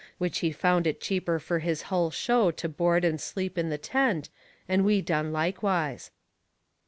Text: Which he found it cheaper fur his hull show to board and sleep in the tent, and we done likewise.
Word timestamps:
Which 0.17 0.39
he 0.39 0.51
found 0.51 0.87
it 0.87 0.99
cheaper 0.99 1.37
fur 1.37 1.59
his 1.59 1.83
hull 1.93 2.09
show 2.09 2.49
to 2.49 2.67
board 2.67 3.05
and 3.05 3.21
sleep 3.21 3.55
in 3.55 3.69
the 3.69 3.77
tent, 3.77 4.29
and 4.67 4.83
we 4.83 4.99
done 4.99 5.31
likewise. 5.31 6.09